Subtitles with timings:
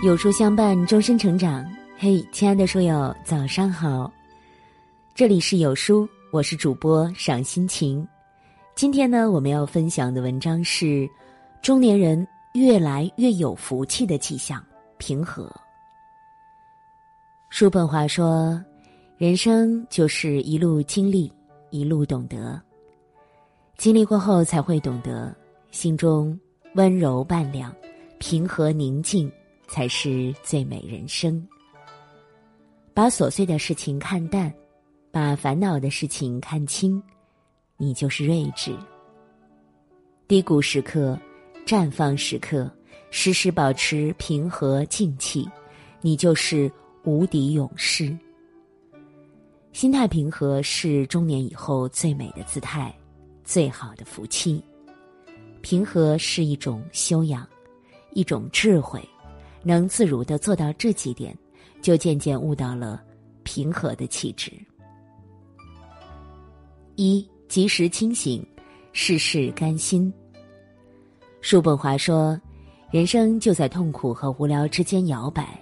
[0.00, 1.68] 有书相伴，终身成长。
[1.98, 4.08] 嘿，亲爱的书友，早上好！
[5.12, 8.06] 这里是有书，我是主播赏心情。
[8.76, 11.08] 今天呢，我们要分享的文章是：
[11.62, 12.24] 中年人
[12.54, 14.64] 越来越有福气的迹象——
[14.98, 15.50] 平和。
[17.50, 18.62] 叔本华说
[19.18, 21.32] ：“人生就是一路经历，
[21.70, 22.60] 一路懂得。
[23.76, 25.34] 经历过后，才会懂得
[25.72, 26.38] 心中
[26.76, 27.74] 温柔半两，
[28.20, 29.28] 平和宁静。”
[29.68, 31.46] 才是最美人生。
[32.92, 34.52] 把琐碎的事情看淡，
[35.12, 37.00] 把烦恼的事情看清，
[37.76, 38.74] 你就是睿智。
[40.26, 41.16] 低谷时刻、
[41.64, 42.68] 绽放时刻，
[43.10, 45.48] 时时保持平和静气，
[46.00, 46.70] 你就是
[47.04, 48.16] 无敌勇士。
[49.72, 52.92] 心态平和是中年以后最美的姿态，
[53.44, 54.60] 最好的福气。
[55.60, 57.46] 平和是一种修养，
[58.12, 59.00] 一种智慧。
[59.62, 61.36] 能自如的做到这几点，
[61.82, 63.02] 就渐渐悟到了
[63.42, 64.52] 平和的气质。
[66.96, 68.44] 一及时清醒，
[68.92, 70.12] 事事甘心。
[71.40, 72.38] 叔本华说
[72.90, 75.58] ：“人生就在痛苦和无聊之间摇摆，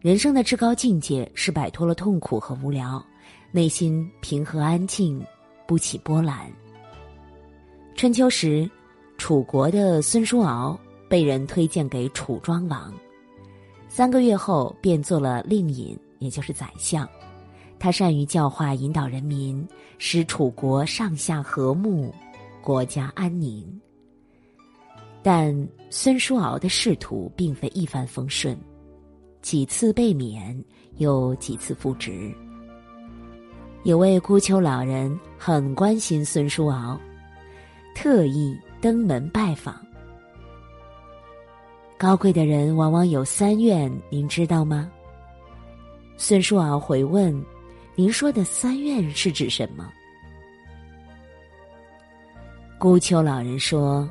[0.00, 3.02] 人生的至高境界是摆脱了痛苦和无聊，
[3.50, 5.24] 内心平和安静，
[5.66, 6.52] 不起波澜。”
[7.96, 8.70] 春秋时，
[9.16, 12.92] 楚国的孙叔敖被人推荐给楚庄王。
[13.88, 17.08] 三个月后，便做了令尹，也就是宰相。
[17.78, 19.66] 他善于教化引导人民，
[19.98, 22.12] 使楚国上下和睦，
[22.60, 23.64] 国家安宁。
[25.22, 28.56] 但孙叔敖的仕途并非一帆风顺，
[29.42, 30.64] 几次被免，
[30.96, 32.32] 又几次复职。
[33.84, 36.98] 有位孤丘老人很关心孙叔敖，
[37.94, 39.87] 特意登门拜访。
[41.98, 44.88] 高贵的人往往有三愿，您知道吗？
[46.16, 47.44] 孙叔敖回问
[47.96, 49.92] ：“您说的三愿是指什么？”
[52.78, 54.08] 孤丘老人说：“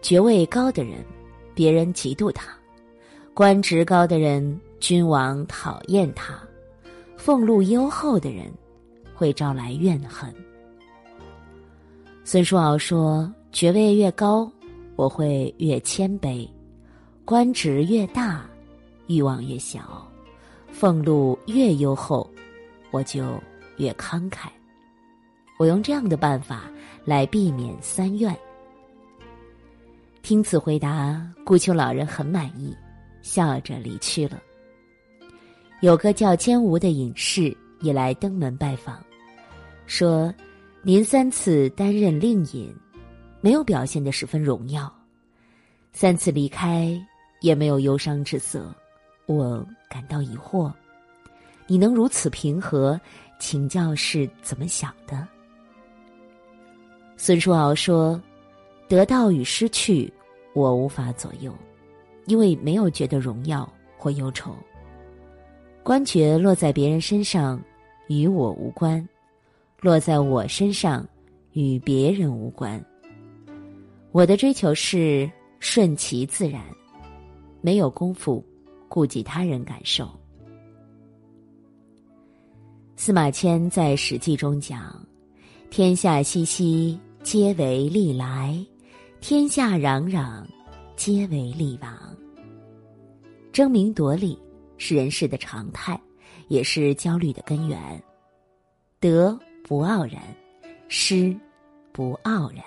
[0.00, 1.04] 爵位高的人，
[1.52, 2.44] 别人嫉妒他；
[3.34, 6.34] 官职高的人，君王讨厌他；
[7.16, 8.52] 俸禄优厚的人，
[9.16, 10.32] 会招来怨恨。”
[12.22, 14.48] 孙叔敖说：“爵位越高，
[14.94, 16.48] 我会越谦卑。”
[17.30, 18.44] 官职越大，
[19.06, 19.82] 欲望越小；
[20.72, 22.28] 俸禄越优厚，
[22.90, 23.40] 我就
[23.76, 24.48] 越慷慨。
[25.56, 26.64] 我用这样的办法
[27.04, 28.36] 来避免三愿。
[30.22, 32.76] 听此回答，顾丘老人很满意，
[33.22, 34.42] 笑着离去了。
[35.82, 39.00] 有个叫坚吾的隐士也来登门拜访，
[39.86, 40.34] 说
[40.82, 42.74] ：“您三次担任令尹，
[43.40, 44.92] 没有表现的十分荣耀，
[45.92, 47.00] 三次离开。”
[47.40, 48.74] 也没有忧伤之色，
[49.26, 50.72] 我感到疑惑。
[51.66, 53.00] 你能如此平和，
[53.38, 55.26] 请教是怎么想的？
[57.16, 58.20] 孙叔敖说
[58.88, 60.12] ：“得到与失去，
[60.54, 61.54] 我无法左右，
[62.26, 64.56] 因为没有觉得荣耀或忧愁。
[65.82, 67.62] 官爵落在别人身上，
[68.08, 69.06] 与我无关；
[69.80, 71.06] 落在我身上，
[71.52, 72.82] 与别人无关。
[74.12, 75.30] 我的追求是
[75.60, 76.62] 顺其自然。”
[77.60, 78.44] 没有功夫
[78.88, 80.08] 顾及他人感受。
[82.96, 84.94] 司马迁在《史记》中讲
[85.70, 88.62] ：“天下熙熙，皆为利来；
[89.20, 90.44] 天下攘攘，
[90.96, 91.96] 皆为利往。”
[93.52, 94.38] 争名夺利
[94.76, 96.00] 是人世的常态，
[96.48, 97.78] 也是焦虑的根源。
[99.00, 100.22] 得不傲然，
[100.88, 101.34] 失
[101.90, 102.62] 不傲然，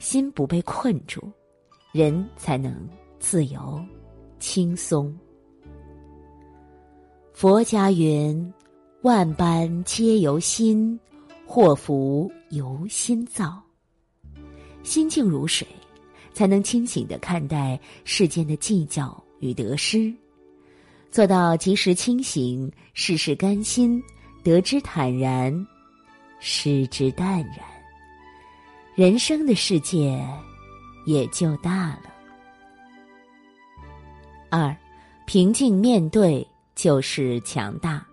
[0.00, 1.22] 心不被困住，
[1.92, 2.74] 人才能。
[3.20, 3.78] 自由，
[4.38, 5.14] 轻松。
[7.34, 8.52] 佛家云
[9.02, 10.98] ：“万般皆由心，
[11.46, 13.62] 祸福由心造。”
[14.82, 15.68] 心静如水，
[16.32, 20.12] 才能清醒的看待世间的计较与得失，
[21.10, 24.02] 做到及时清醒，事事甘心，
[24.42, 25.54] 得之坦然，
[26.40, 27.58] 失之淡然，
[28.94, 30.26] 人生的世界
[31.04, 32.09] 也就大了。
[34.50, 34.76] 二，
[35.26, 38.04] 平静面对就是强大。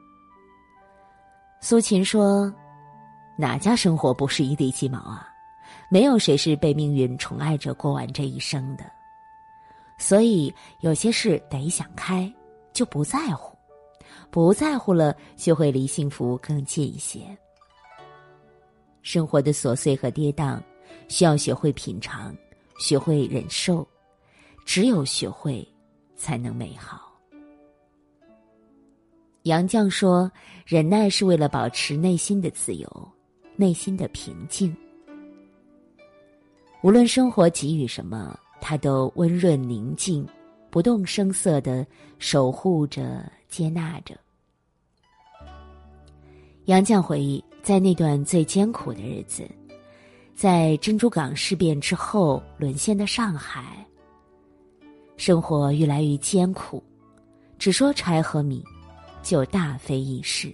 [1.60, 2.54] 苏秦说
[3.36, 5.28] ：“哪家生活不是一地鸡毛啊？
[5.89, 8.86] 没有谁是被命运宠爱着过完这一生的。
[9.98, 12.31] 所以有些事得想开，
[12.72, 13.51] 就不在乎；
[14.30, 17.22] 不在乎了，就会离幸福更近一些。
[19.01, 20.62] 生活的琐碎和跌宕，
[21.07, 22.31] 需要学会品尝，
[22.80, 23.86] 学会忍受。
[24.66, 25.68] 只有学会。”
[26.18, 27.06] 才能美好。
[29.44, 30.30] 杨绛说
[30.68, 33.12] ：“忍耐是为了保持内心的自由，
[33.56, 34.75] 内心的平静。
[36.81, 40.28] 无论生活给予什么，他都温润宁静，
[40.69, 41.88] 不动声色的
[42.19, 44.19] 守护着、接纳着。”
[46.66, 49.50] 杨绛回忆，在那段最艰苦的日子，
[50.36, 53.87] 在珍珠港事变之后沦陷的上海，
[55.18, 56.81] 生活愈来愈艰苦，
[57.58, 58.64] 只说柴和米，
[59.24, 60.54] 就大非易事。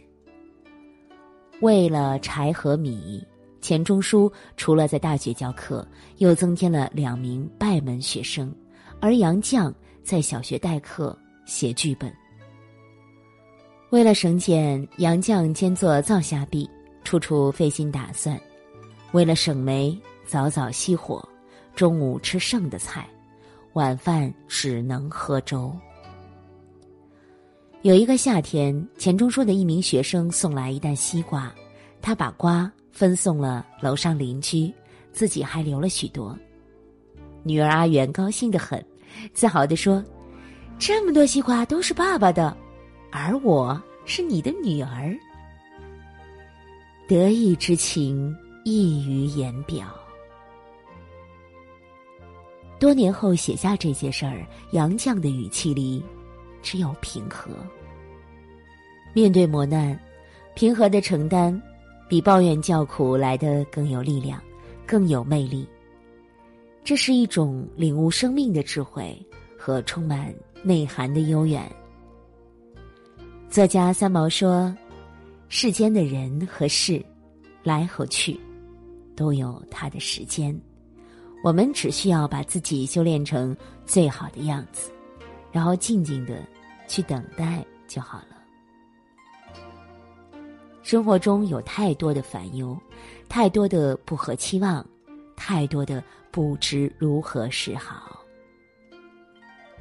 [1.60, 3.22] 为了柴和米，
[3.62, 5.86] 钱钟书除了在大学教课，
[6.18, 8.54] 又增添了两名拜门学生，
[9.02, 9.72] 而杨绛
[10.02, 12.12] 在小学代课写剧本。
[13.90, 16.70] 为了省俭，杨绛兼做灶下婢，
[17.04, 18.38] 处处费心打算；
[19.12, 19.96] 为了省煤，
[20.26, 21.24] 早早熄火，
[21.76, 23.08] 中午吃剩的菜，
[23.74, 25.76] 晚饭只能喝粥。
[27.82, 31.54] 有一个夏天，钱钟书的一名学生送来一袋西瓜，
[32.02, 34.74] 他把瓜分送了楼上邻居，
[35.12, 36.38] 自己还留了许多。
[37.44, 38.84] 女儿阿元高兴的很，
[39.34, 40.04] 自豪的说
[40.80, 42.56] ：“这么多西瓜都是爸爸的。”
[43.12, 45.16] 而我是你的女儿，
[47.08, 50.03] 得意之情溢于言表。
[52.84, 56.04] 多年后写下这些事儿，杨绛的语气里
[56.62, 57.50] 只有平和。
[59.14, 59.98] 面对磨难，
[60.54, 61.58] 平和的承担，
[62.10, 64.38] 比抱怨叫苦来的更有力量，
[64.86, 65.66] 更有魅力。
[66.84, 69.18] 这是一种领悟生命的智慧
[69.58, 71.64] 和充满内涵的悠远。
[73.50, 74.76] 作家三毛说
[75.48, 77.02] ：“世间的人和事，
[77.64, 78.38] 来和去，
[79.16, 80.54] 都有它的时间。
[81.44, 83.56] 我们只需要把自己修炼成
[83.86, 84.92] 最好的样子，
[85.52, 86.40] 然后静静的
[86.88, 88.38] 去等待就好了。
[90.82, 92.76] 生活中有太多的烦忧，
[93.30, 94.84] 太多的不合期望，
[95.36, 98.20] 太多的不知如何是好。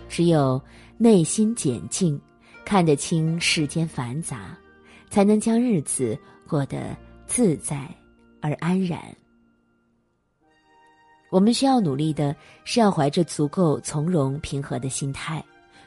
[0.08, 0.60] 只有
[0.98, 2.20] 内心简静。”
[2.64, 4.56] 看得清世间繁杂，
[5.10, 6.16] 才能将日子
[6.46, 7.88] 过得自在
[8.40, 9.02] 而安然。
[11.32, 15.42] 我们需要努力的是要怀着足够从容平和的心态，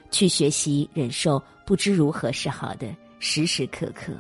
[0.10, 2.88] 去学习忍受不知如何是好的
[3.20, 4.12] 时时刻刻。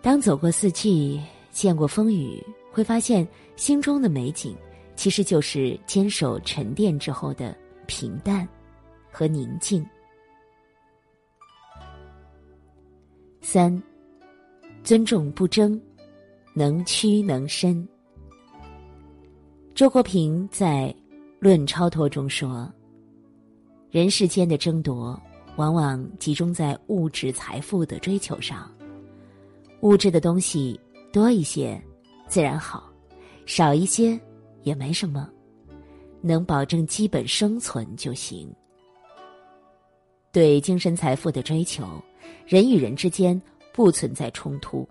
[0.00, 1.20] 当走过四季，
[1.50, 2.40] 见过风雨，
[2.70, 3.26] 会发现
[3.56, 4.56] 心中的美景，
[4.94, 7.56] 其实就是坚守沉淀之后的
[7.88, 8.48] 平淡
[9.10, 9.84] 和宁静。
[13.40, 13.82] 三，
[14.84, 15.80] 尊重不争，
[16.54, 17.84] 能屈能伸。
[19.74, 20.94] 周国平在
[21.40, 22.70] 《论超脱》中说
[23.90, 25.18] ：“人世间的争夺，
[25.56, 28.70] 往往集中在物质财富的追求上。
[29.80, 30.78] 物质的东西
[31.10, 31.82] 多一些，
[32.28, 32.82] 自然好；
[33.46, 34.20] 少一些，
[34.62, 35.26] 也没什么，
[36.20, 38.54] 能保证基本生存就行。
[40.30, 41.86] 对精神财富的追求。”
[42.46, 43.40] 人与人之间
[43.72, 44.86] 不存在冲突，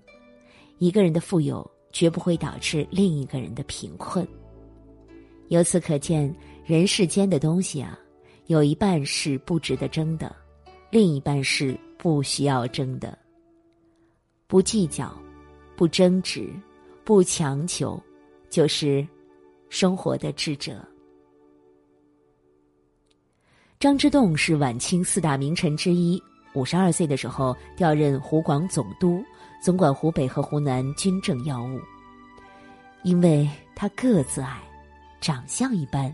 [0.79, 4.27] 一个人的富有绝不会导致另一个人的贫困。
[5.51, 6.33] 由此可见，
[6.65, 7.99] 人世间的东西啊，
[8.45, 10.33] 有一半是不值得争的，
[10.89, 13.17] 另一半是不需要争的。
[14.47, 15.13] 不计较，
[15.75, 16.49] 不争执，
[17.03, 18.01] 不强求，
[18.49, 19.05] 就是
[19.67, 20.81] 生活的智者。
[23.77, 26.21] 张之洞是晚清四大名臣之一。
[26.53, 29.21] 五十二岁的时候，调任湖广总督，
[29.61, 31.77] 总管湖北和湖南军政要务。
[33.03, 34.61] 因为他个子矮，
[35.21, 36.13] 长相一般，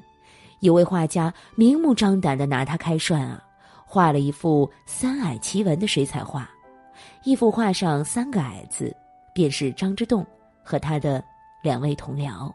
[0.59, 3.43] 有位画家明目张胆的拿他开涮啊，
[3.85, 6.47] 画了一幅三矮奇文的水彩画，
[7.23, 8.95] 一幅画上三个矮字，
[9.33, 10.23] 便是张之洞
[10.61, 11.23] 和他的
[11.63, 12.53] 两位同僚。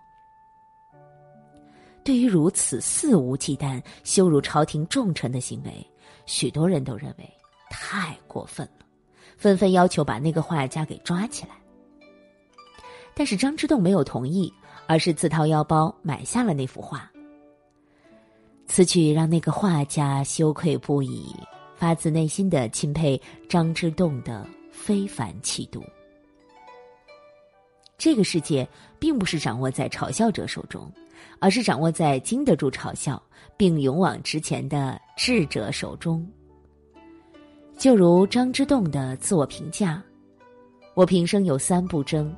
[2.04, 5.84] 对于如此肆无忌惮、羞辱朝廷重臣的行为，
[6.26, 7.28] 许多人都认为。
[7.74, 8.84] 太过分了，
[9.38, 11.54] 纷纷要求把那个画家给抓起来。
[13.14, 14.52] 但是张之洞没有同意，
[14.92, 17.10] 而是自掏腰包买下了那幅画。
[18.66, 21.34] 此举让那个画家羞愧不已，
[21.74, 23.18] 发自内心的钦佩
[23.48, 25.82] 张之洞的非凡气度。
[27.96, 28.68] 这个世界
[28.98, 30.92] 并不是掌握在嘲笑者手中，
[31.38, 33.22] 而是掌握在经得住嘲笑
[33.56, 36.30] 并勇往直前的智者手中。
[37.78, 40.02] 就如张之洞的自我评价
[40.92, 42.36] ：“我平生有三不争：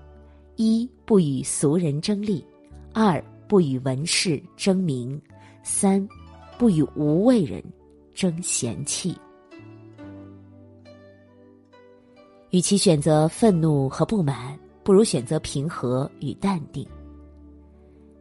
[0.56, 2.44] 一不与俗人争利；
[2.92, 5.18] 二不与文士争名；
[5.62, 6.06] 三
[6.56, 7.62] 不与无畏人
[8.14, 9.16] 争嫌弃。
[12.50, 16.86] 与其选择愤怒和不满，不如选择平和与淡定。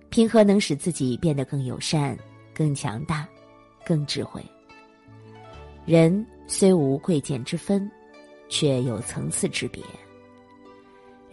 [0.10, 2.18] 平和能使自己变得更友善、
[2.54, 3.28] 更强大、
[3.86, 4.44] 更智慧。
[5.86, 7.90] 人虽无贵贱之分，
[8.50, 9.84] 却有层次之别。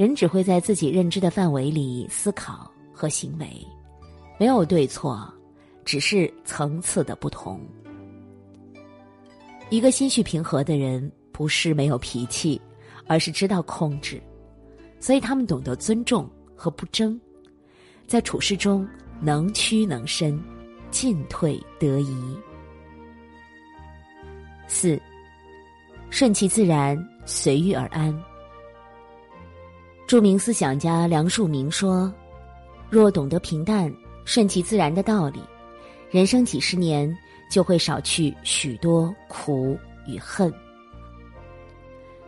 [0.01, 3.47] 人只会在自己认知的范围里思考和行为，
[4.39, 5.31] 没有对错，
[5.85, 7.61] 只是层次的不同。
[9.69, 12.59] 一个心绪平和的人，不是没有脾气。
[13.07, 14.23] 而是知道控制，
[15.01, 17.21] 所以他们懂得尊重和不争，
[18.07, 18.89] 在处事中
[19.21, 20.41] 能屈能伸，
[20.93, 22.37] 进退得宜。
[24.69, 24.97] 四，
[26.09, 28.17] 顺其自然，随遇而安。
[30.11, 32.13] 著名思想家梁漱溟说
[32.91, 35.39] ：“若懂得平淡、顺其自然的道理，
[36.11, 37.17] 人生几十年
[37.49, 40.53] 就会少去许多苦与恨。”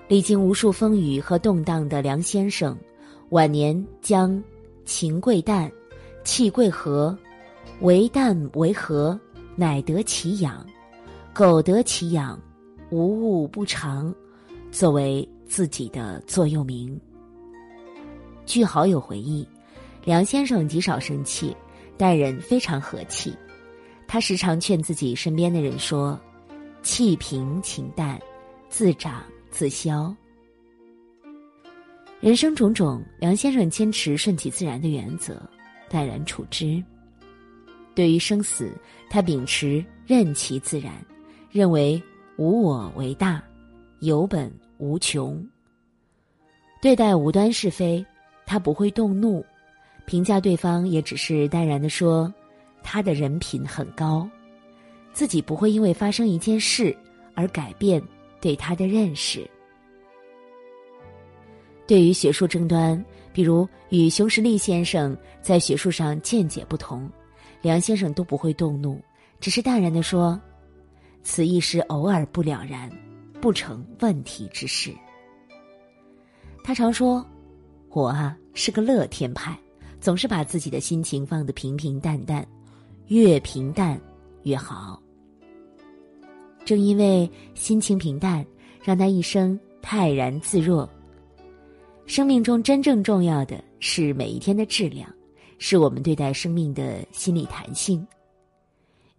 [0.06, 2.78] 历经无数风雨和动荡的梁先生，
[3.30, 4.40] 晚年将
[4.84, 5.68] 情贵淡，
[6.22, 7.18] 气贵和，
[7.80, 9.18] 为淡为和，
[9.56, 10.64] 乃得其养，
[11.34, 12.40] 苟得其养，
[12.90, 14.14] 无物不长，
[14.70, 16.96] 作为自己的座右铭。
[18.44, 19.46] 据好友回忆，
[20.04, 21.56] 梁先生极少生气，
[21.96, 23.34] 待人非常和气。
[24.06, 26.20] 他时常劝自己身边的人说
[26.82, 28.20] ：“气平情淡，
[28.68, 29.22] 自长。”
[29.52, 30.16] 自消。
[32.20, 35.42] 人生种种，梁先生坚持顺其自然的原则，
[35.90, 36.82] 淡然处之。
[37.94, 38.72] 对于生死，
[39.10, 40.94] 他秉持任其自然，
[41.50, 42.02] 认为
[42.38, 43.44] 无我为大，
[44.00, 45.46] 有本无穷。
[46.80, 48.02] 对待无端是非，
[48.52, 49.42] 他不会动怒，
[50.04, 52.30] 评价对方也只是淡然的说，
[52.82, 54.28] 他的人品很高，
[55.14, 56.94] 自己不会因为发生一件事
[57.34, 58.02] 而改变。
[58.42, 59.48] 对他的认识，
[61.86, 67.10] 对于学术争端，比如与熊十力先生在学术上见解不同，
[67.62, 69.00] 梁先生都不会动怒，
[69.40, 70.38] 只是淡然的说
[71.24, 72.90] ：“此一时偶尔不了然，
[73.40, 74.92] 不成问题之事。”
[76.62, 77.26] 他常说
[77.92, 79.56] ：“我啊是个乐天派，
[80.00, 82.46] 总是把自己的心情放得平平淡淡，
[83.08, 84.00] 越平淡
[84.44, 85.00] 越好。”
[86.64, 88.46] 正因为心情平淡，
[88.82, 90.88] 让他一生泰然自若。
[92.06, 95.12] 生命中真正重要的是每一天的质量，
[95.58, 98.06] 是我们对待生命的心理弹性。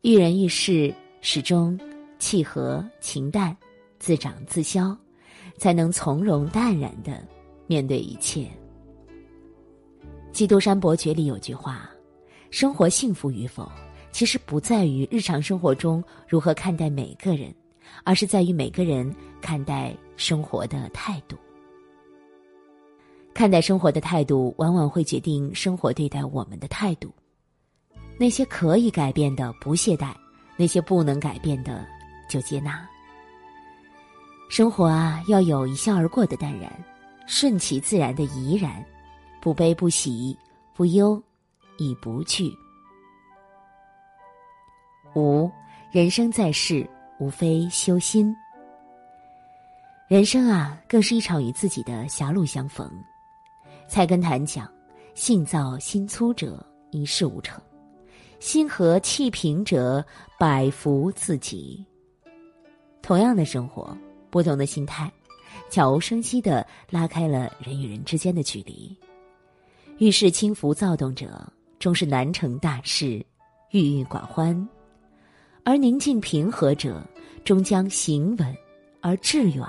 [0.01, 1.79] 遇人遇事始终
[2.17, 3.55] 契合情淡，
[3.99, 4.95] 自长自消，
[5.57, 7.25] 才能从容淡然的
[7.67, 8.47] 面对一切。
[10.33, 11.89] 基督山伯爵里有句话
[12.49, 13.71] ：“生活幸福与否。”
[14.11, 17.51] 其实不在于日常生活中如何看待每个人，
[18.03, 19.11] 而是在于每个人
[19.41, 21.35] 看待生活的态度。
[23.33, 27.11] 看待生活的态度，往往会决定生活对待我们的态度。
[28.19, 30.13] 那些可以改变的不懈怠，
[30.57, 31.83] 那些不能改变的
[32.29, 32.87] 就接纳。
[34.47, 36.71] 生活啊，要有一笑而过的淡然，
[37.25, 38.85] 顺其自然的怡然，
[39.43, 40.39] 不悲不喜，
[40.73, 41.21] 不忧，
[41.77, 42.49] 亦不惧。
[45.15, 45.51] 五，
[45.91, 48.33] 人生在世，无非修心。
[50.07, 52.89] 人生啊，更是一场与自己的狭路相逢。
[53.85, 54.65] 菜根谭讲
[55.13, 57.59] ：“性躁心粗者，一事无成；
[58.39, 60.01] 心和气平者，
[60.39, 61.85] 百福自己。”
[63.03, 63.97] 同样的生活，
[64.29, 65.11] 不同的心态，
[65.69, 68.97] 悄无声息的拉开了人与人之间的距离。
[69.99, 71.47] 遇事轻浮躁动者，
[71.79, 73.23] 终是难成大事；
[73.71, 74.67] 郁郁寡欢。
[75.63, 77.01] 而宁静平和者，
[77.43, 78.55] 终将行稳
[79.01, 79.65] 而致远，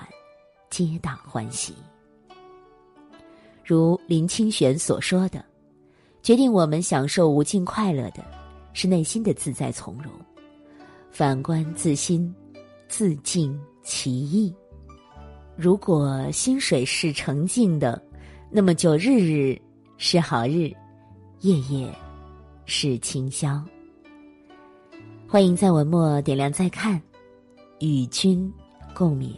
[0.71, 1.75] 皆大欢喜。
[3.65, 5.45] 如林清玄所说的
[6.23, 8.25] ：“决定我们享受无尽快乐的，
[8.73, 10.11] 是内心的自在从容。
[11.11, 12.35] 反观自心，
[12.89, 14.53] 自净其意。
[15.55, 18.03] 如果心水是澄净的，
[18.51, 19.57] 那么就日日
[19.97, 20.73] 是好日，
[21.41, 21.93] 夜夜
[22.67, 23.63] 是清宵。”
[25.29, 27.01] 欢迎在文末点亮再看，
[27.81, 28.53] 与君
[28.95, 29.35] 共勉。